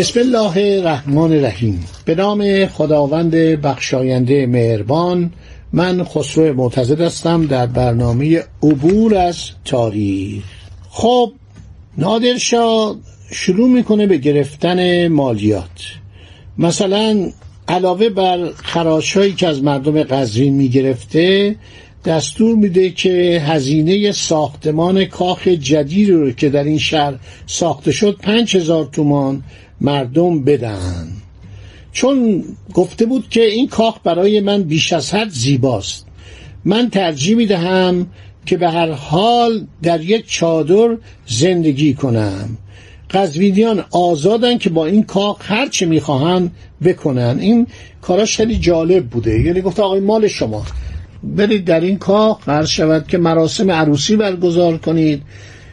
بسم 0.00 0.20
الله 0.20 0.78
الرحمن 0.78 1.32
الرحیم. 1.32 1.84
به 2.04 2.14
نام 2.14 2.66
خداوند 2.66 3.34
بخشاینده 3.34 4.46
مهربان 4.46 5.32
من 5.72 6.04
خسرو 6.04 6.54
معتزد 6.54 7.00
هستم 7.00 7.46
در 7.46 7.66
برنامه 7.66 8.42
عبور 8.62 9.14
از 9.14 9.36
تاریخ. 9.64 10.44
خب 10.90 11.32
نادرشاه 11.98 12.96
شروع 13.32 13.68
می‌کنه 13.68 14.06
به 14.06 14.16
گرفتن 14.16 15.08
مالیات. 15.08 15.80
مثلا 16.58 17.30
علاوه 17.68 18.08
بر 18.08 18.50
خراشهایی 18.56 19.32
که 19.32 19.48
از 19.48 19.62
مردم 19.62 20.02
قزوین 20.02 20.54
می‌گرفته 20.54 21.56
دستور 22.04 22.56
میده 22.56 22.90
که 22.90 23.42
هزینه 23.46 24.12
ساختمان 24.12 25.04
کاخ 25.04 25.48
جدید 25.48 26.10
رو 26.10 26.30
که 26.30 26.48
در 26.48 26.64
این 26.64 26.78
شهر 26.78 27.14
ساخته 27.46 27.92
شد 27.92 28.16
پنج 28.22 28.56
هزار 28.56 28.88
تومان 28.92 29.42
مردم 29.80 30.44
بدن. 30.44 31.08
چون 31.92 32.44
گفته 32.74 33.06
بود 33.06 33.28
که 33.28 33.46
این 33.46 33.68
کاخ 33.68 33.98
برای 34.04 34.40
من 34.40 34.62
بیش 34.62 34.92
از 34.92 35.14
حد 35.14 35.28
زیباست. 35.28 36.06
من 36.64 36.90
ترجیح 36.90 37.36
می‌دهم 37.36 38.06
که 38.46 38.56
به 38.56 38.70
هر 38.70 38.90
حال 38.92 39.66
در 39.82 40.00
یک 40.00 40.26
چادر 40.28 40.96
زندگی 41.26 41.94
کنم. 41.94 42.58
قزوینیان 43.10 43.84
آزادن 43.90 44.58
که 44.58 44.70
با 44.70 44.86
این 44.86 45.02
کاخ 45.02 45.36
هر 45.40 45.68
چه 45.68 45.86
می‌خواهن 45.86 46.50
بکنن. 46.84 47.38
این 47.40 47.66
کاراش 48.02 48.36
خیلی 48.36 48.58
جالب 48.58 49.06
بوده. 49.06 49.40
یعنی 49.40 49.60
گفت 49.60 49.80
آقای 49.80 50.00
مال 50.00 50.28
شما. 50.28 50.66
برید 51.22 51.64
در 51.64 51.80
این 51.80 51.98
کاخ 51.98 52.48
هر 52.48 52.64
شود 52.64 53.06
که 53.06 53.18
مراسم 53.18 53.70
عروسی 53.70 54.16
برگزار 54.16 54.76
کنید. 54.78 55.22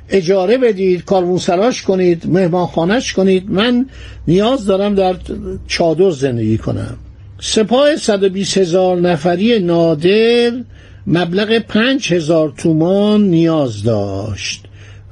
اجاره 0.10 0.58
بدید 0.58 1.06
کارمونسراش 1.06 1.82
کنید 1.82 2.28
مهمانخانش 2.28 3.14
کنید. 3.14 3.52
من 3.52 3.86
نیاز 4.28 4.66
دارم 4.66 4.96
در 4.96 5.16
چادر 5.68 6.10
زندگی 6.10 6.58
کنم. 6.58 6.98
سپاه 7.40 7.96
120 7.96 8.58
هزار 8.58 8.98
نفری 8.98 9.60
نادر 9.60 10.52
مبلغ 11.08 11.60
پنج 11.60 12.14
هزار 12.14 12.54
تومان 12.58 13.22
نیاز 13.22 13.84
داشت 13.84 14.64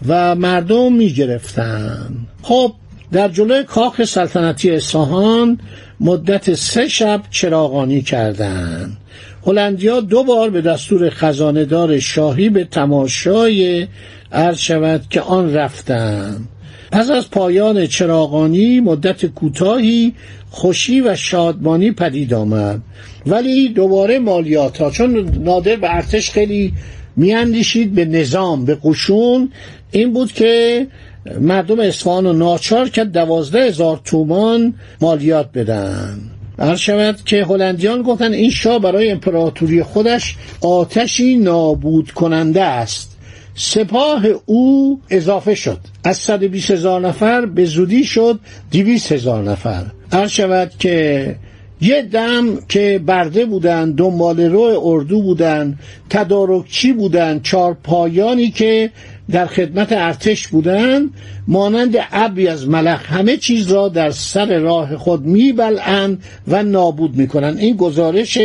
و 0.08 0.36
مردم 0.36 0.94
می 0.94 1.10
گرفتن 1.10 2.16
خب 2.42 2.74
در 3.12 3.28
جلوی 3.30 3.64
کاخ 3.64 4.04
سلطنتی 4.04 4.72
اصفهان 4.72 5.60
مدت 6.00 6.54
سه 6.54 6.88
شب 6.88 7.22
چراغانی 7.32 8.02
کردند. 8.02 8.98
هلندیا 9.46 10.02
دو 10.02 10.24
بار 10.24 10.50
به 10.50 10.62
دستور 10.62 11.10
خزاندار 11.10 12.00
شاهی 12.00 12.50
به 12.50 12.64
تماشای 12.64 13.88
عرض 14.32 14.58
شود 14.58 15.02
که 15.10 15.22
آن 15.22 15.54
رفتند 15.54 16.48
پس 16.92 17.10
از 17.10 17.30
پایان 17.30 17.88
چراغانی 17.88 18.80
مدت 18.80 19.26
کوتاهی 19.26 20.14
خوشی 20.50 21.02
و 21.02 21.16
شادمانی 21.16 21.92
پدید 21.92 22.34
آمد. 22.34 22.82
ولی 23.26 23.70
دوباره 23.70 24.20
مالیات 24.20 24.82
ها 24.82 24.92
چون 24.92 25.30
نادر 25.44 25.76
به 25.76 25.96
ارتش 25.96 26.32
خیلی 26.32 26.74
میاندیشید 27.16 27.96
به 27.96 28.06
نظام 28.06 28.66
به 28.66 28.78
قشون 28.84 29.52
این 29.92 30.14
بود 30.14 30.32
که 30.32 30.88
مردم 31.42 31.80
اصفهان 31.80 32.26
و 32.26 32.34
ناچار 32.34 32.90
کرد 32.90 33.12
دوازده 33.12 33.60
هزار 33.60 34.02
تومان 34.04 34.74
مالیات 35.02 35.50
بدن. 35.54 36.35
هر 36.60 36.76
شود 36.76 37.24
که 37.26 37.46
هلندیان 37.46 38.02
گفتن 38.02 38.34
این 38.34 38.50
شاه 38.50 38.80
برای 38.80 39.12
امپراتوری 39.12 39.84
خودش 39.84 40.36
آتشی 40.62 41.36
نابود 41.36 42.12
کننده 42.12 42.64
است. 42.64 43.18
سپاه 43.56 44.26
او 44.46 45.02
اضافه 45.10 45.56
شد. 45.56 45.80
از 46.04 46.18
120 46.18 46.72
هزار 46.72 47.02
نفر 47.02 47.46
به 47.46 47.66
زودی 47.66 48.04
شد 48.04 48.40
200 48.72 49.12
هزار 49.12 49.44
نفر. 49.44 49.86
هر 50.12 50.28
شود 50.28 50.72
که 50.80 51.36
یه 51.82 52.02
دم 52.02 52.60
که 52.70 53.02
برده 53.06 53.46
بودن 53.46 53.92
دنبال 53.92 54.40
رو 54.42 54.82
اردو 54.84 55.22
بودن 55.22 55.80
تدارکچی 56.10 56.94
بودن 56.94 57.40
چارپایانی 57.40 58.52
که 58.52 58.92
در 59.32 59.46
خدمت 59.46 59.92
ارتش 59.92 60.48
بودند 60.48 61.10
مانند 61.48 61.96
ابری 62.12 62.48
از 62.48 62.68
ملخ 62.68 63.12
همه 63.12 63.38
چیز 63.38 63.72
را 63.72 63.90
در 63.90 64.12
سر 64.12 64.60
راه 64.60 64.98
خود 64.98 65.26
میبلند 65.26 66.24
و 66.48 66.64
نابود 66.64 67.16
می‌کنند. 67.16 67.58
این 67.58 67.76
گزارش 67.76 68.38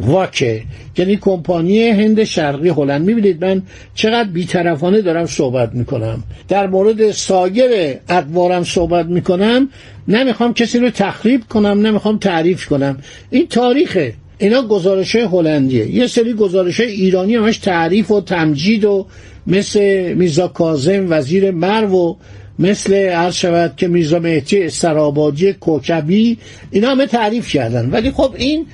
واکه 0.00 0.62
یعنی 0.96 1.16
کمپانی 1.16 1.88
هند 1.88 2.24
شرقی 2.24 2.68
هلند. 2.68 3.02
می‌بینید 3.06 3.44
من 3.44 3.62
چقدر 3.94 4.28
بیطرفانه 4.28 5.02
دارم 5.02 5.26
صحبت 5.26 5.74
می‌کنم. 5.74 6.22
در 6.48 6.66
مورد 6.66 7.10
سایر 7.10 7.96
ادوارم 8.08 8.64
صحبت 8.64 9.06
می‌کنم. 9.06 9.68
نمی‌خوام 10.08 10.54
کسی 10.54 10.78
رو 10.78 10.90
تخریب 10.90 11.44
کنم 11.48 11.86
نمی‌خوام 11.86 12.18
تعریف 12.18 12.66
کنم. 12.66 12.98
این 13.30 13.46
تاریخه. 13.46 14.14
اینا 14.40 14.62
گزارش 14.62 15.16
هلندیه. 15.16 15.94
یه 15.94 16.06
سری 16.06 16.32
گزارش 16.32 16.80
ایرانی 16.80 17.34
همش 17.34 17.58
تعریف 17.58 18.10
و 18.10 18.20
تمجید 18.20 18.84
و 18.84 19.06
مثل 19.46 20.12
میرزا 20.12 20.48
کازم 20.48 21.06
وزیر 21.08 21.50
مرو 21.50 21.90
و 21.90 22.14
مثل 22.58 22.94
عرض 22.94 23.34
شود 23.34 23.74
که 23.76 23.88
میرزا 23.88 24.18
مهدی 24.18 24.62
استرابادی 24.62 25.52
کوکبی 25.52 26.38
اینا 26.70 26.90
همه 26.90 27.06
تعریف 27.06 27.48
کردن. 27.48 27.90
ولی 27.90 28.10
خب 28.10 28.34
این 28.38 28.66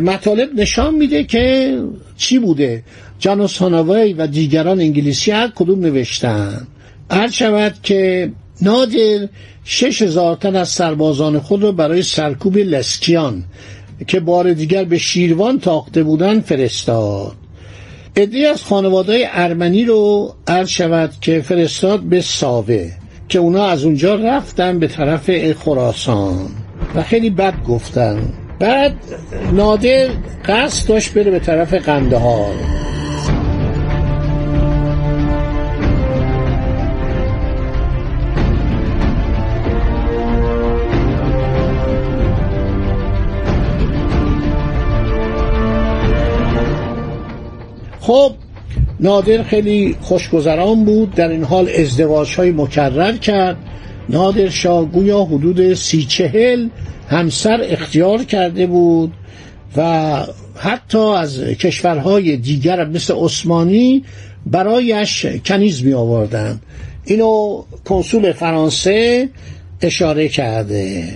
مطالب 0.00 0.48
نشان 0.54 0.94
میده 0.94 1.24
که 1.24 1.76
چی 2.16 2.38
بوده. 2.38 2.82
جانوس 3.18 3.58
هانوی 3.58 4.12
و 4.12 4.26
دیگران 4.26 4.80
انگلیسی 4.80 5.30
هر 5.30 5.52
کدوم 5.54 5.80
نوشتن. 5.80 6.66
عرض 7.10 7.32
شود 7.32 7.74
که 7.82 8.32
نادر 8.62 9.28
شش 9.64 10.02
هزار 10.02 10.36
تن 10.36 10.56
از 10.56 10.68
سربازان 10.68 11.38
خود 11.38 11.62
را 11.62 11.72
برای 11.72 12.02
سرکوب 12.02 12.58
لسکیان 12.58 13.44
که 14.06 14.20
بار 14.20 14.52
دیگر 14.52 14.84
به 14.84 14.98
شیروان 14.98 15.58
تاخته 15.58 16.02
بودن 16.02 16.40
فرستاد. 16.40 17.32
ادهی 18.16 18.46
از 18.46 18.62
خانواده 18.62 19.28
ارمنی 19.32 19.84
رو 19.84 20.34
عرض 20.46 20.68
شود 20.68 21.12
که 21.20 21.40
فرستاد 21.40 22.00
به 22.00 22.20
ساوه 22.20 22.90
که 23.28 23.38
اونا 23.38 23.66
از 23.66 23.84
اونجا 23.84 24.14
رفتن 24.14 24.78
به 24.78 24.88
طرف 24.88 25.52
خراسان 25.52 26.48
و 26.94 27.02
خیلی 27.02 27.30
بد 27.30 27.54
گفتن. 27.68 28.32
بعد 28.58 28.94
نادر 29.52 30.08
قصد 30.44 30.88
داشت 30.88 31.14
بره 31.14 31.30
به 31.30 31.38
طرف 31.38 31.74
قندهار. 31.74 32.54
خب 48.02 48.32
نادر 49.00 49.42
خیلی 49.42 49.96
خوشگذران 50.00 50.84
بود 50.84 51.14
در 51.14 51.28
این 51.28 51.44
حال 51.44 51.68
ازدواج 51.78 52.34
های 52.34 52.50
مکرر 52.50 53.16
کرد. 53.16 53.56
نادر 54.08 54.48
گویا 54.92 55.24
حدود 55.24 55.74
سی 55.74 56.04
چهل 56.04 56.68
همسر 57.08 57.60
اختیار 57.62 58.24
کرده 58.24 58.66
بود 58.66 59.12
و 59.76 60.16
حتی 60.56 60.98
از 60.98 61.40
کشورهای 61.40 62.36
دیگر 62.36 62.84
مثل 62.84 63.14
عثمانی 63.14 64.04
برایش 64.46 65.26
کنیز 65.26 65.84
می 65.84 65.92
آوردن 65.92 66.60
اینو 67.04 67.62
کنسول 67.84 68.32
فرانسه 68.32 69.28
اشاره 69.80 70.28
کرده. 70.28 71.08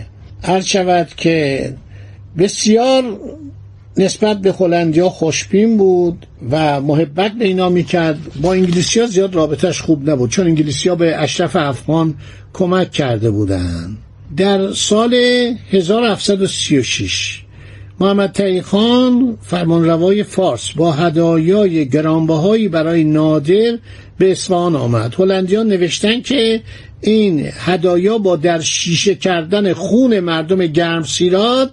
هر 0.43 0.61
شود 0.61 1.09
که 1.17 1.75
بسیار 2.39 3.05
نسبت 3.99 4.41
به 4.41 4.53
هلندیا 4.53 5.09
خوشبین 5.09 5.77
بود 5.77 6.27
و 6.51 6.81
محبت 6.81 7.33
به 7.33 7.45
اینا 7.45 7.69
می‌کرد. 7.69 8.19
با 8.43 8.53
انگلیسی 8.53 9.01
ها 9.01 9.07
زیاد 9.07 9.35
رابطش 9.35 9.81
خوب 9.81 10.11
نبود 10.11 10.31
چون 10.31 10.47
انگلیسی 10.47 10.89
ها 10.89 10.95
به 10.95 11.17
اشرف 11.23 11.57
افغان 11.57 12.15
کمک 12.53 12.91
کرده 12.91 13.31
بودند 13.31 13.99
در 14.37 14.73
سال 14.73 15.15
1736 15.71 17.43
محمد 18.01 18.33
تقی 18.33 18.63
خان 18.63 19.39
فرمانروای 19.43 20.23
فارس 20.23 20.73
با 20.73 20.93
هدایای 20.93 21.89
گرانبهایی 21.89 22.69
برای 22.69 23.05
نادر 23.05 23.79
به 24.19 24.33
اصفهان 24.33 24.77
آمد. 24.77 25.15
هلندیان 25.19 25.67
نوشتن 25.67 26.21
که 26.21 26.63
این 27.01 27.49
هدایا 27.59 28.19
با 28.19 28.37
در 28.37 28.61
شیشه 28.61 29.15
کردن 29.15 29.73
خون 29.73 30.21
مردم 30.21 30.67
گرم 30.67 31.03
سیراد 31.03 31.73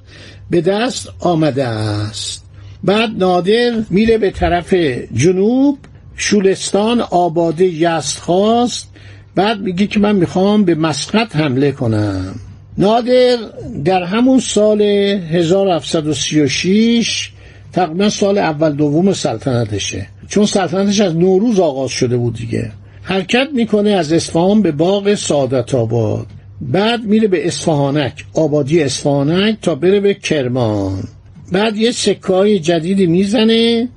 به 0.49 0.61
دست 0.61 1.09
آمده 1.19 1.67
است. 1.67 2.43
بعد 2.83 3.09
نادر 3.17 3.71
میره 3.89 4.17
به 4.17 4.31
طرف 4.31 4.73
جنوب 5.13 5.77
شولستان 6.15 7.01
آباده 7.01 7.65
یست 7.65 8.19
خواست. 8.19 8.89
بعد 9.35 9.59
میگه 9.59 9.87
که 9.87 9.99
من 9.99 10.15
می‌خوام 10.15 10.65
به 10.65 10.75
مسقط 10.75 11.35
حمله 11.35 11.71
کنم. 11.71 12.35
نادر 12.77 13.37
در 13.85 14.03
همون 14.03 14.39
سال 14.39 14.81
1736 14.81 17.31
تقریبا 17.73 18.09
سال 18.09 18.37
اول 18.37 18.75
دوم 18.75 19.13
سلطنتشه. 19.13 20.07
چون 20.29 20.45
سلطنتش 20.45 20.99
از 20.99 21.15
نوروز 21.15 21.59
آغاز 21.59 21.91
شده 21.91 22.17
بود 22.17 22.35
دیگه. 22.35 22.71
حرکت 23.03 23.47
می‌کنه 23.53 23.89
از 23.89 24.13
اصفهان 24.13 24.61
به 24.61 24.71
باغ 24.71 25.15
سعادت 25.15 25.75
آباد. 25.75 26.25
بعد 26.61 27.03
میره 27.03 27.27
به 27.27 27.47
اصفهانک 27.47 28.25
آبادی 28.33 28.83
اصفهانک 28.83 29.57
تا 29.61 29.75
بره 29.75 29.99
به 29.99 30.13
کرمان. 30.13 31.03
بعد 31.51 31.77
یه 31.77 31.91
سکه 31.91 32.27
های 32.27 32.59
جدیدی 32.59 33.05
می‌زنه 33.05 33.89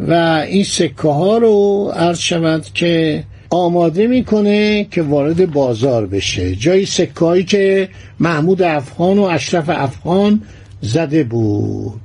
و 0.00 0.12
این 0.48 0.64
سکه 0.64 1.08
ها 1.08 1.38
رو 1.38 1.90
عرض 1.94 2.18
شود 2.18 2.64
که 2.74 3.24
آماده 3.50 4.06
می‌کنه 4.06 4.86
که 4.90 5.02
وارد 5.02 5.52
بازار 5.52 6.06
بشه. 6.06 6.56
جایی 6.56 6.86
سکایی 6.86 7.44
که 7.44 7.88
محمود 8.20 8.62
افغان 8.62 9.18
و 9.18 9.22
اشرف 9.22 9.64
افغان 9.68 10.42
زده 10.80 11.24
بود. 11.24 12.00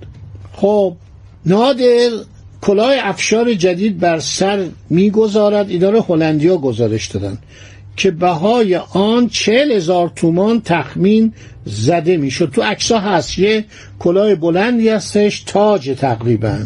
خب 0.54 0.96
نادر 1.46 2.10
کلاه 2.66 2.94
افشار 3.00 3.54
جدید 3.54 4.00
بر 4.00 4.20
سر 4.20 4.66
می‌گذارد. 4.90 5.70
اینا 5.70 5.90
رو 5.90 6.06
هلندیا 6.10 6.58
گزارش 6.58 7.08
دادن 7.08 7.38
که 7.96 8.12
بهای 8.12 8.76
آن 8.76 9.28
چهل 9.30 9.72
هزار 9.72 10.12
تومان 10.16 10.62
تخمین 10.62 11.34
زده 11.66 12.18
می‌شد. 12.18 12.52
تو 12.54 12.62
عکسا 12.62 13.00
هست. 13.00 13.40
یه 13.40 13.66
کلاه 14.00 14.36
بلندی 14.36 14.90
هستش 14.90 15.44
تاج 15.48 15.96
تقریبا. 15.98 16.58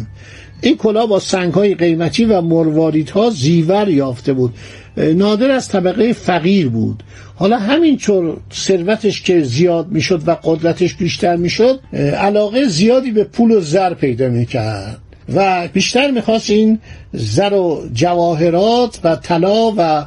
این 0.60 0.76
کلاه 0.76 1.06
با 1.06 1.18
سنگ 1.18 1.52
های 1.52 1.74
قیمتی 1.74 2.24
و 2.24 2.40
مرواریدها 2.40 3.30
زیور 3.30 3.88
یافته 3.88 4.32
بود. 4.32 4.54
نادر 4.96 5.50
از 5.50 5.68
طبقه 5.68 6.12
فقیر 6.12 6.68
بود. 6.68 7.02
حالا 7.34 7.58
همینطور 7.58 8.36
ثروتش 8.52 9.22
که 9.22 9.42
زیاد 9.42 9.88
می‌شد 9.88 10.22
و 10.26 10.36
قدرتش 10.44 10.94
بیشتر 10.94 11.36
می‌شد 11.36 11.80
علاقه 12.18 12.64
زیادی 12.64 13.10
به 13.10 13.24
پول 13.24 13.50
و 13.50 13.60
زر 13.60 13.94
پیدا 13.94 14.28
می‌کرد. 14.28 14.98
و 15.28 15.68
بیشتر 15.72 16.10
می‌خواست 16.10 16.50
این 16.50 16.78
زر 17.12 17.52
و 17.52 17.88
جواهرات 17.94 18.98
و 19.04 19.16
طلا 19.16 19.72
و 19.76 20.04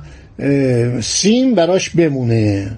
سیم 1.01 1.55
براش 1.55 1.89
بمونه. 1.89 2.77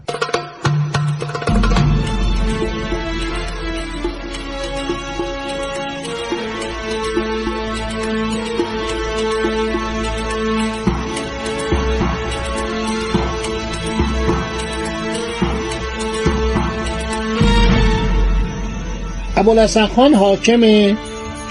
ابوالحسن 19.37 19.85
خان 19.85 20.13
حاکم 20.13 20.61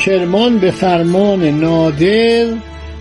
کرمان 0.01 0.59
به 0.59 0.71
فرمان 0.71 1.45
نادر 1.45 2.47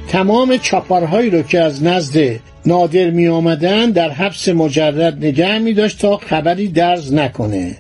تمام 0.08 0.58
چاپارهایی 0.58 1.30
رو 1.30 1.42
که 1.42 1.60
از 1.60 1.84
نزد 1.84 2.40
نادر 2.66 3.10
می 3.10 3.28
آمدن 3.28 3.92
در 3.92 4.10
حبس 4.10 4.50
مجرد 4.50 5.26
نگه 5.26 5.60
می 5.60 5.74
داشت 5.74 6.00
تا 6.00 6.18
خبری 6.18 6.68
درز 6.68 7.14
نکنه. 7.14 7.78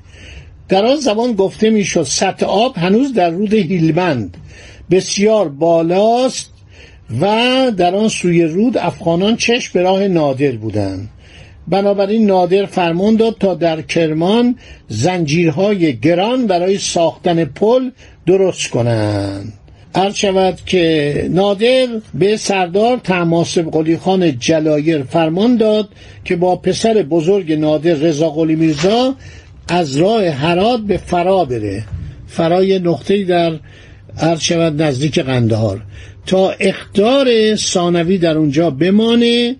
در 0.69 0.85
آن 0.85 0.95
زمان 0.95 1.33
گفته 1.33 1.69
می 1.69 1.83
شد 1.83 2.03
سطح 2.03 2.45
آب 2.45 2.77
هنوز 2.77 3.13
در 3.13 3.29
رود 3.29 3.53
هیلمند. 3.53 4.37
بسیار 4.91 5.49
بالاست 5.49 6.51
و 7.21 7.71
در 7.77 7.95
آن 7.95 8.07
سوی 8.07 8.43
رود 8.43 8.77
افغانان 8.77 9.35
چشم 9.35 9.71
به 9.73 9.81
راه 9.81 10.07
نادر 10.07 10.51
بودند. 10.51 11.09
بنابراین 11.67 12.25
نادر 12.25 12.65
فرمان 12.65 13.15
داد 13.15 13.35
تا 13.39 13.53
در 13.53 13.81
کرمان 13.81 14.55
زنجیرهای 14.87 15.97
گران 15.97 16.47
برای 16.47 16.77
ساختن 16.77 17.45
پل 17.45 17.89
درست 18.25 18.69
کنند. 18.69 19.53
عرض 19.95 20.15
شود 20.15 20.59
که 20.65 21.27
نادر 21.31 21.87
به 22.13 22.37
سردار 22.37 22.97
تماسب 22.97 23.71
قلی 23.71 23.97
خان 23.97 24.39
جلایر 24.39 25.03
فرمان 25.03 25.57
داد 25.57 25.89
که 26.25 26.35
با 26.35 26.55
پسر 26.55 26.93
بزرگ 26.93 27.53
نادر 27.53 27.93
رضا 27.93 28.29
قلی 28.29 28.55
میرزا 28.55 29.15
از 29.67 29.97
راه 29.97 30.29
هرات 30.29 30.79
به 30.79 30.97
فرا 30.97 31.45
بره. 31.45 31.83
فرای 32.27 32.79
نقطه‌ای 32.79 33.23
در 33.23 33.59
عرض 34.17 34.41
شود 34.41 34.81
نزدیک 34.81 35.19
قندهار. 35.19 35.81
تا 36.25 36.51
اختار 36.59 37.55
ثانوی 37.55 38.17
در 38.17 38.37
اونجا 38.37 38.69
بمانه 38.69 39.55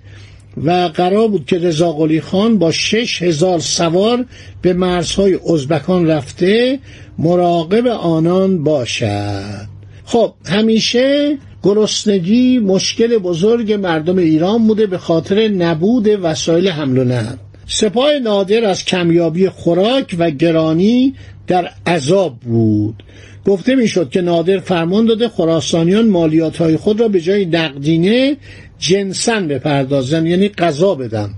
و 0.58 0.72
قرار 0.72 1.28
بود 1.28 1.46
که 1.46 1.58
رضا 1.58 1.92
قلی 1.92 2.22
خان 2.22 2.58
با 2.58 2.72
شش 2.72 3.22
هزار 3.22 3.60
سوار 3.60 4.26
به 4.62 4.74
مرزهای 4.74 5.40
ازبکان 5.54 6.08
رفته 6.08 6.80
مراقب 7.18 7.88
آنان 7.88 8.64
باشد. 8.64 9.68
خب 10.06 10.34
همیشه 10.46 11.38
گرسنگی 11.64 12.60
مشکل 12.60 13.18
بزرگ 13.18 13.74
مردم 13.74 14.18
ایران 14.18 14.68
بوده 14.68 14.88
به 14.88 14.98
خاطر 14.98 15.48
نبود 15.48 16.08
وسایل 16.22 16.68
حمل 16.68 16.98
و 16.98 17.04
نقل. 17.04 17.36
سپاه 17.68 18.20
نادر 18.20 18.66
از 18.66 18.86
کمیابی 18.86 19.50
خوراک 19.50 20.16
و 20.20 20.32
گرانی 20.32 21.14
در 21.48 21.70
عذاب 21.88 22.40
بود. 22.40 23.04
گفته 23.46 23.76
می‌شد 23.76 24.10
که 24.10 24.22
نادر 24.22 24.60
فرمان 24.60 25.06
داده 25.06 25.30
خراسانیان 25.30 26.08
مالیات 26.08 26.58
های 26.58 26.78
خود 26.78 27.00
را 27.00 27.08
به 27.08 27.22
جای 27.22 27.46
نقدینه 27.46 28.38
جنسن 28.80 29.48
بپردازن 29.48 30.26
یعنی 30.26 30.50
غذا 30.50 30.96
بدن 30.96 31.30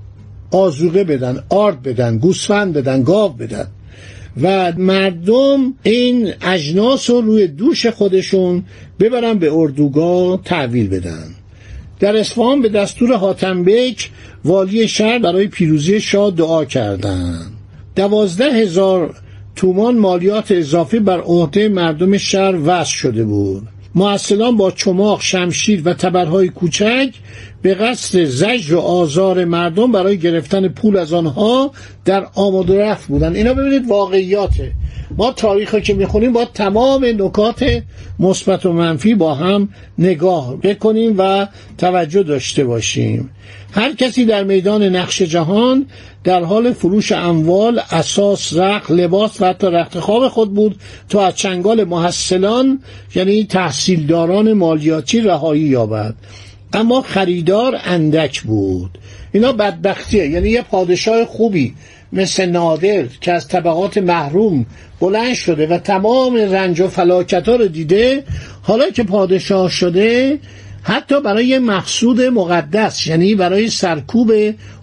آزوقه 0.51 1.03
بدن 1.03 1.43
آرد 1.49 1.83
بدن 1.83 2.17
گوسفند 2.17 2.73
بدن 2.73 3.03
گاو 3.03 3.33
بدن. 3.33 3.67
و 4.41 4.73
مردم 4.77 5.73
این 5.83 6.33
اجناس 6.41 7.09
رو 7.09 7.21
روی 7.21 7.47
دوش 7.47 7.85
خودشون 7.85 8.63
ببرن 8.99 9.33
به 9.33 9.53
اردوگاه 9.53 10.41
تحویل 10.45 10.87
بدن. 10.87 11.25
در 11.99 12.17
اصفهان 12.17 12.61
به 12.61 12.69
دستور 12.69 13.15
حاتمبک 13.15 14.09
والی 14.45 14.87
شهر 14.87 15.19
برای 15.19 15.47
پیروزی 15.47 15.99
شاه 16.01 16.31
دعا 16.31 16.65
کردند 16.65 17.51
دوازده 17.95 18.53
هزار 18.53 19.15
تومان 19.55 19.97
مالیات 19.97 20.51
اضافی 20.51 20.99
بر 20.99 21.19
عهده 21.19 21.69
مردم 21.69 22.17
شهر 22.17 22.55
وضع 22.55 22.83
شده 22.83 23.23
بود. 23.23 23.67
معسلان 23.95 24.57
با 24.57 24.71
چماق 24.71 25.21
شمشیر 25.21 25.81
و 25.85 25.93
تبرهای 25.93 26.49
کوچک 26.49 27.09
به 27.61 27.73
قصد 27.73 28.23
زجر 28.23 28.75
و 28.75 28.79
آزار 28.79 29.45
مردم 29.45 29.91
برای 29.91 30.17
گرفتن 30.17 30.67
پول 30.67 30.97
از 30.97 31.13
آنها 31.13 31.71
در 32.05 32.27
آماد 32.35 32.69
و 32.69 32.77
رفت 32.77 33.07
بودن 33.07 33.35
اینا 33.35 33.53
ببینید 33.53 33.87
واقعیاته. 33.87 34.71
ما 35.17 35.31
تاریخ 35.31 35.75
که 35.75 35.93
می‌خونیم 35.93 36.33
با 36.33 36.45
تمام 36.45 37.05
نکات 37.05 37.83
مثبت 38.19 38.65
و 38.65 38.73
منفی 38.73 39.15
با 39.15 39.33
هم 39.33 39.69
نگاه 39.97 40.55
بکنیم 40.55 41.15
و 41.17 41.47
توجه 41.77 42.23
داشته 42.23 42.65
باشیم. 42.65 43.29
هر 43.71 43.93
کسی 43.93 44.25
در 44.25 44.43
میدان 44.43 44.83
نقش 44.83 45.21
جهان 45.21 45.85
در 46.23 46.43
حال 46.43 46.73
فروش 46.73 47.11
اموال 47.11 47.81
اساس 47.91 48.53
رق 48.53 48.91
لباس 48.91 49.41
و 49.41 49.45
حتی 49.45 49.67
رخت 49.67 49.99
خواب 49.99 50.27
خود 50.27 50.53
بود 50.53 50.75
تا 51.09 51.25
از 51.25 51.35
چنگال 51.35 51.83
محصلان 51.83 52.79
یعنی 53.15 53.43
تحصیلداران 53.43 54.53
مالیاتی 54.53 55.21
رهایی 55.21 55.61
یابد. 55.61 56.15
اما 56.73 57.01
خریدار 57.01 57.79
اندک 57.83 58.41
بود. 58.41 58.97
اینا 59.31 59.53
بدبختیه. 59.53 60.27
یعنی 60.27 60.49
یه 60.49 60.61
پادشاه 60.61 61.25
خوبی 61.25 61.73
مثل 62.13 62.45
نادر 62.45 63.05
که 63.21 63.33
از 63.33 63.47
طبقات 63.47 63.97
محروم 63.97 64.65
بلند 64.99 65.33
شده 65.33 65.67
و 65.67 65.77
تمام 65.77 66.35
رنج 66.35 66.81
و 66.81 66.87
فلاکت 66.87 67.49
ها 67.49 67.55
رو 67.55 67.67
دیده 67.67 68.23
حالا 68.61 68.89
که 68.89 69.03
پادشاه 69.03 69.69
شده 69.69 70.39
حتی 70.83 71.21
برای 71.21 71.59
مقصود 71.59 72.21
مقدس 72.21 73.07
یعنی 73.07 73.35
برای 73.35 73.69
سرکوب 73.69 74.31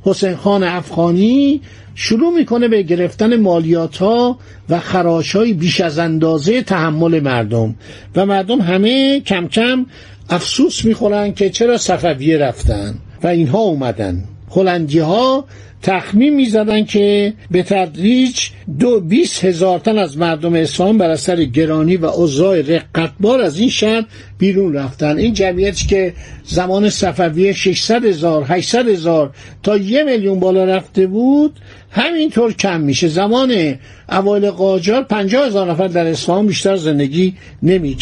حسین 0.02 0.36
خان 0.36 0.62
افغانی 0.62 1.60
شروع 1.94 2.34
می‌کنه 2.34 2.68
به 2.68 2.82
گرفتن 2.82 3.40
مالیات 3.40 3.96
ها 3.96 4.38
و 4.68 4.80
خراش 4.80 5.36
های 5.36 5.52
بیش 5.52 5.80
از 5.80 5.98
اندازه 5.98 6.62
تحمل 6.62 7.20
مردم. 7.20 7.74
و 8.16 8.26
مردم 8.26 8.60
همه 8.60 9.20
کم 9.20 9.48
کم 9.48 9.86
افسوس 10.30 10.84
می‌خورن 10.84 11.32
که 11.32 11.50
چرا 11.50 11.78
صفویه 11.78 12.38
رفتن 12.38 12.94
و 13.22 13.26
اینها 13.26 13.58
اومدن. 13.58 14.24
هلندی 14.54 14.98
ها 14.98 15.44
تخمین 15.82 16.34
می‌زدن 16.34 16.84
که 16.84 17.32
به 17.50 17.62
تدریج 17.62 18.40
دو 18.78 19.00
بیس 19.00 19.44
هزار 19.44 19.78
تن 19.78 19.98
از 19.98 20.18
مردم 20.18 20.54
اصفهان 20.54 20.98
بر 20.98 21.10
اثر 21.10 21.44
گرانی 21.44 21.96
و 21.96 22.06
اوضاع 22.06 22.60
رقتبار 22.60 23.40
از 23.40 23.58
این 23.58 23.68
شهر 23.68 24.04
بیرون 24.38 24.74
رفتن. 24.74 25.18
این 25.18 25.34
جمعیتی 25.34 25.86
که 25.86 26.14
زمان 26.44 26.90
صفویه 26.90 27.52
600 27.52 28.04
هزار 28.04 28.44
800 28.48 28.88
هزار 28.88 29.30
تا 29.62 29.76
یه 29.76 30.02
میلیون 30.02 30.40
بالا 30.40 30.64
رفته 30.64 31.06
بود 31.06 31.60
همینطور 31.90 32.52
کم 32.52 32.80
میشه. 32.80 33.08
زمان 33.08 33.74
اوایل 34.08 34.50
قاجار 34.50 35.02
50 35.02 35.46
هزار 35.46 35.70
نفر 35.70 35.88
در 35.88 36.06
اصفهان 36.06 36.46
بیشتر 36.46 36.76
زندگی 36.76 37.34
نمی 37.62 37.94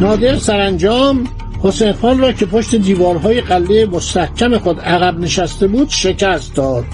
نادر 0.00 0.36
سرانجام 0.36 1.28
حسین 1.62 1.92
خان 1.92 2.18
را 2.18 2.32
که 2.32 2.46
پشت 2.46 2.74
دیوارهای 2.74 3.40
قلعه 3.40 3.86
مستحکم 3.86 4.58
خود 4.58 4.80
عقب 4.80 5.18
نشسته 5.18 5.66
بود 5.66 5.88
شکست 5.88 6.54
داد. 6.54 6.84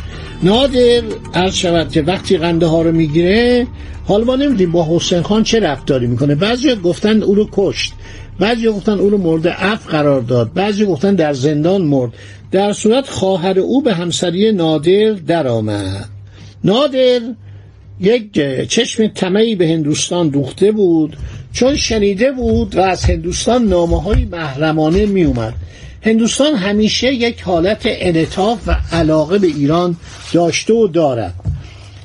نادر 0.42 1.02
عرض 1.34 1.54
شود 1.54 1.92
که 1.92 2.02
وقتی 2.02 2.36
قنده 2.36 2.66
ها 2.66 2.82
رو 2.82 2.92
می‌گیره 2.92 3.66
حالا 4.06 4.24
ما 4.24 4.36
نمیدیم 4.36 4.72
با 4.72 4.86
حسین 4.90 5.22
خان 5.22 5.42
چه 5.42 5.60
رفتاری 5.60 6.06
می‌کنه. 6.06 6.34
بعضی 6.34 6.74
گفتن 6.74 7.22
او 7.22 7.34
رو 7.34 7.48
کشت 7.52 7.92
بعضی 8.40 8.68
گفتن 8.68 8.98
او 8.98 9.10
رو 9.10 9.18
مورد 9.18 9.48
عفو 9.48 9.90
قرار 9.90 10.20
داد 10.20 10.52
بعضی 10.54 10.84
گفتن 10.86 11.14
در 11.14 11.32
زندان 11.32 11.82
مرد. 11.82 12.12
در 12.50 12.72
صورت 12.72 13.08
خواهر 13.08 13.58
او 13.58 13.82
به 13.82 13.94
همسری 13.94 14.52
نادر 14.52 15.12
درآمد. 15.26 16.08
نادر 16.64 17.20
یک 18.00 18.40
چشم 18.68 19.06
تمهی 19.06 19.54
به 19.54 19.68
هندوستان 19.68 20.28
دوخته 20.28 20.72
بود. 20.72 21.16
چون 21.52 21.76
شنیده 21.76 22.32
بود 22.32 22.76
و 22.76 22.80
از 22.80 23.04
هندوستان 23.04 23.64
نامه 23.64 24.02
های 24.02 24.24
محرمانه 24.24 25.06
می 25.06 25.24
اومد 25.24 25.54
هندوستان 26.02 26.54
همیشه 26.54 27.14
یک 27.14 27.42
حالت 27.42 27.80
انعطاف 27.84 28.58
و 28.66 28.76
علاقه 28.92 29.38
به 29.38 29.46
ایران 29.46 29.96
داشته 30.32 30.74
و 30.74 30.86
دارد. 30.86 31.34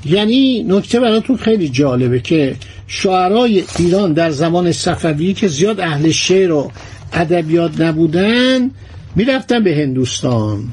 یعنی 0.05 0.63
نکته 0.63 0.99
براتون 0.99 1.37
خیلی 1.37 1.69
جالبه 1.69 2.19
که 2.19 2.55
شعرای 2.87 3.63
ایران 3.79 4.13
در 4.13 4.31
زمان 4.31 4.71
صفوی 4.71 5.33
که 5.33 5.47
زیاد 5.47 5.79
اهل 5.79 6.11
شعر 6.11 6.51
و 6.51 6.71
ادبیات 7.13 7.81
نبودن 7.81 8.71
می‌رفتن 9.15 9.63
به 9.63 9.75
هندوستان. 9.75 10.63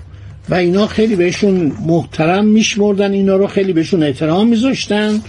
و 0.49 0.55
اینا 0.55 0.87
خیلی 0.87 1.17
بهشون 1.17 1.73
محترم 1.87 2.45
میشمردن 2.45 3.13
اینا 3.13 3.37
رو 3.37 3.47
خیلی 3.47 3.73
بهشون 3.73 4.03
احترام 4.03 4.49
میذاشتن. 4.49 5.21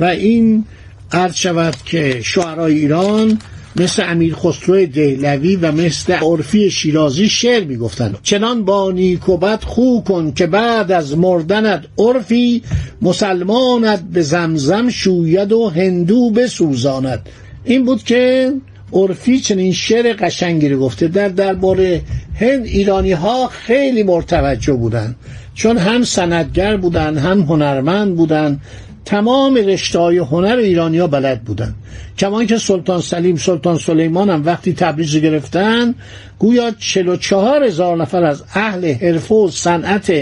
و 0.00 0.04
این 0.04 0.64
عرض 1.12 1.34
شود 1.34 1.76
که 1.84 2.20
شعرهای 2.22 2.74
ایران 2.74 3.38
مثل 3.76 4.02
امیر 4.06 4.34
خسرو 4.34 4.86
دهلوی 4.86 5.56
و 5.56 5.72
مثل 5.72 6.12
عرفی 6.12 6.70
شیرازی 6.70 7.28
شعر 7.28 7.64
می‌گفتند. 7.64 8.18
چنان 8.22 8.64
با 8.64 8.92
نیکوبت 8.92 9.64
خو 9.64 10.00
کن 10.00 10.32
که 10.32 10.46
بعد 10.46 10.92
از 10.92 11.18
مردنت 11.18 11.84
عرفی 11.98 12.62
مسلمانت 13.02 14.02
به 14.12 14.22
زمزم 14.22 14.88
شوید 14.88 15.52
و 15.52 15.68
هندو 15.68 16.30
بسوزاند. 16.30 17.28
این 17.64 17.84
بود 17.84 18.02
که 18.02 18.52
عرفی 18.92 19.40
چنین 19.40 19.72
شعر 19.72 20.16
قشنگی 20.18 20.68
رو 20.68 20.80
گفته. 20.80 21.08
در 21.08 21.28
درباره 21.28 22.02
هند 22.34 22.64
ایرانی 22.64 23.12
ها 23.12 23.46
خیلی 23.46 24.02
مرتوجه 24.02 24.72
بودن 24.72 25.16
چون 25.54 25.78
هم 25.78 26.04
سندگر 26.04 26.76
بودن 26.76 27.18
هم 27.18 27.40
هنرمند 27.40 28.16
بودن 28.16 28.60
تمام 29.04 29.54
رشته 29.54 29.98
های 29.98 30.18
هنر 30.18 30.56
ایرانیا 30.56 31.06
بلد 31.06 31.42
بودن. 31.42 31.74
کمان 32.18 32.46
که 32.46 32.58
سلطان 32.58 33.00
سلیم 33.00 33.36
سلطان 33.36 33.78
سلیمان 33.78 34.30
هم 34.30 34.46
وقتی 34.46 34.72
تبریز 34.72 35.16
گرفتن 35.16 35.94
گویا 36.38 36.70
44 36.70 37.64
هزار 37.64 37.96
نفر 37.96 38.24
از 38.24 38.42
اهل 38.54 38.92
حرفه 38.92 39.34
و 39.34 39.50
صنعت 39.50 40.12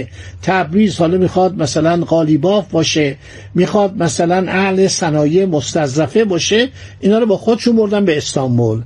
تبریز 0.43 0.97
حالا 0.97 1.19
می‌خواد 1.19 1.55
مثلا 1.55 1.97
قالیباف 1.97 2.71
باشه 2.71 3.17
می‌خواد 3.55 3.97
مثلا 3.97 4.45
اهل 4.49 4.87
صنایع 4.87 5.45
مستظرفه 5.45 6.25
باشه 6.25 6.69
اینا 7.01 7.19
رو 7.19 7.27
با 7.27 7.37
خودشون 7.37 7.77
بردن 7.77 8.05
به 8.05 8.17
استانبول. 8.17 8.83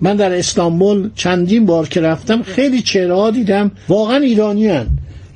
من 0.00 0.16
در 0.16 0.38
استانبول 0.38 1.10
چندین 1.14 1.66
بار 1.66 1.88
که 1.88 2.00
رفتم 2.00 2.42
خیلی 2.42 2.82
چهره 2.82 3.30
دیدم 3.30 3.70
واقعا 3.88 4.16
ایرانی 4.16 4.68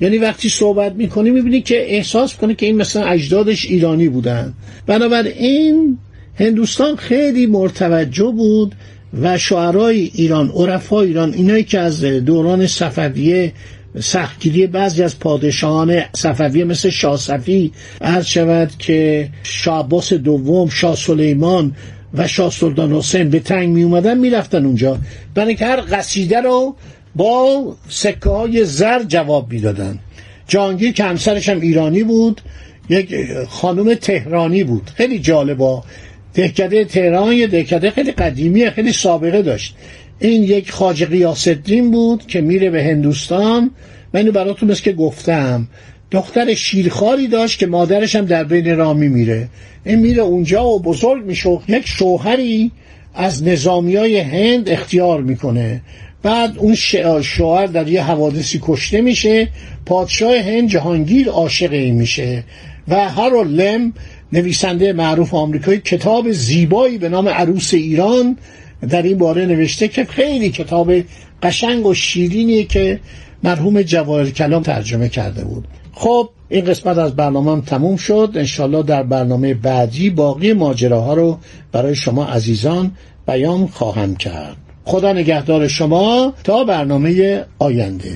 یعنی 0.00 0.18
وقتی 0.18 0.48
صحبت 0.48 0.92
می‌کنی 0.92 1.30
می‌بینی 1.30 1.62
که 1.62 1.94
احساس 1.94 2.36
کنه 2.36 2.54
که 2.54 2.66
این 2.66 2.76
مثلا 2.76 3.04
اجدادش 3.06 3.64
ایرانی 3.64 4.08
بودن. 4.08 4.54
بنابراین 4.86 5.98
هندوستان 6.34 6.96
خیلی 6.96 7.46
مرتوجه 7.46 8.32
بود 8.32 8.74
و 9.22 9.38
شعرهای 9.38 10.10
ایران 10.14 10.50
عرفای 10.50 11.06
ایران 11.06 11.34
اینایی 11.34 11.64
که 11.64 11.78
از 11.78 12.04
دوران 12.04 12.66
صفویه 12.66 13.52
سختگیری 14.00 14.66
بعضی 14.66 15.02
از 15.02 15.18
پادشاهان 15.18 16.02
صفویه 16.16 16.64
مثل 16.64 16.90
شاه 16.90 17.16
صفی 17.16 17.72
عرض 18.00 18.26
شود 18.26 18.70
که 18.78 19.28
شاه 19.42 19.88
دوم 20.24 20.68
شاه 20.68 20.96
سلیمان 20.96 21.76
و 22.14 22.28
شاه 22.28 22.50
سلطان 22.50 22.92
حسین 22.92 23.30
به 23.30 23.40
تنگ 23.40 23.68
می 23.68 23.82
اومدن 23.82 24.18
می‌رفتن 24.18 24.64
اونجا. 24.64 24.98
برای 25.34 25.54
که 25.54 25.66
هر 25.66 25.80
قصیده 25.90 26.40
رو 26.40 26.76
با 27.16 27.76
سکه 27.88 28.30
های 28.30 28.64
زر 28.64 29.02
جواب 29.02 29.52
می‌دادن. 29.52 29.98
جانگیر 30.48 30.92
که 30.92 31.04
همسرش 31.04 31.48
هم 31.48 31.60
ایرانی 31.60 32.04
بود 32.04 32.40
یک 32.90 33.14
خانم 33.48 33.94
تهرانی 33.94 34.64
بود. 34.64 34.90
خیلی 34.94 35.18
جالبا 35.18 35.84
دهکده 36.34 36.84
تهران 36.84 37.32
یه 37.32 37.46
دهکده 37.46 37.90
خیلی 37.90 38.12
قدیمیه 38.12 38.70
خیلی 38.70 38.92
سابقه 38.92 39.42
داشت. 39.42 39.76
این 40.18 40.42
یک 40.42 40.72
خاج 40.72 41.04
قیاسدین 41.04 41.90
بود 41.90 42.26
که 42.26 42.40
میره 42.40 42.70
به 42.70 42.84
هندوستان. 42.84 43.70
من 44.14 44.20
اینو 44.20 44.32
براتون 44.32 44.74
که 44.74 44.92
گفتم. 44.92 45.68
دختر 46.10 46.54
شیرخاری 46.54 47.28
داشت 47.28 47.58
که 47.58 47.66
مادرش 47.66 48.16
هم 48.16 48.24
در 48.24 48.44
بین 48.44 48.76
رامی 48.76 49.08
میره. 49.08 49.48
این 49.84 49.98
میره 49.98 50.22
اونجا 50.22 50.66
و 50.66 50.80
بزرگ 50.80 51.24
میشه. 51.24 51.58
یک 51.68 51.86
شوهری 51.86 52.70
از 53.14 53.42
نظامی 53.42 53.96
های 53.96 54.18
هند 54.18 54.68
اختیار 54.68 55.22
می‌کنه. 55.22 55.80
بعد 56.22 56.58
اون 56.58 56.74
شوهر 57.22 57.66
در 57.66 57.88
یه 57.88 58.02
حوادثی 58.02 58.60
کشته 58.62 59.00
میشه 59.00 59.48
پادشاه 59.86 60.36
هند 60.36 60.68
جهانگیر 60.68 61.28
عاشق 61.28 61.72
این 61.72 61.94
میشه 61.94 62.44
و 62.88 63.08
هارو 63.08 63.44
لم 63.44 63.92
نویسنده 64.32 64.92
معروف 64.92 65.34
آمریکایی 65.34 65.78
کتاب 65.78 66.30
زیبایی 66.30 66.98
به 66.98 67.08
نام 67.08 67.28
عروس 67.28 67.74
ایران 67.74 68.36
در 68.88 69.02
این 69.02 69.18
باره 69.18 69.46
نوشته 69.46 69.88
که 69.88 70.04
خیلی 70.04 70.50
کتاب 70.50 70.92
قشنگ 71.42 71.86
و 71.86 71.94
شیرینیه 71.94 72.64
که 72.64 73.00
مرحوم 73.42 73.82
جواهر 73.82 74.30
کلام 74.30 74.62
ترجمه 74.62 75.08
کرده 75.08 75.44
بود. 75.44 75.68
خب 75.92 76.28
این 76.48 76.64
قسمت 76.64 76.98
از 76.98 77.16
برنامه 77.16 77.52
هم 77.52 77.60
تموم 77.60 77.96
شد. 77.96 78.32
انشالله 78.34 78.82
در 78.82 79.02
برنامه 79.02 79.54
بعدی 79.54 80.10
باقی 80.10 80.52
ماجراها 80.52 81.14
رو 81.14 81.38
برای 81.72 81.94
شما 81.94 82.26
عزیزان 82.26 82.92
بیان 83.26 83.66
خواهم 83.66 84.16
کرد. 84.16 84.56
خدا 84.88 85.12
نگهدار 85.12 85.68
شما 85.68 86.34
تا 86.44 86.64
برنامه 86.64 87.44
آینده. 87.58 88.12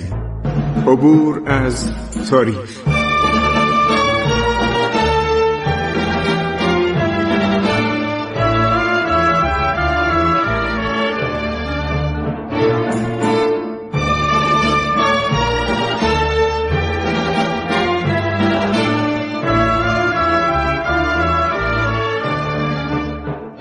عبور 0.87 1.43
از 1.47 1.91
تاریخ. 2.31 2.83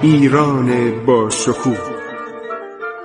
ایران 0.02 0.92
با 1.06 1.30
شکوه. 1.30 2.01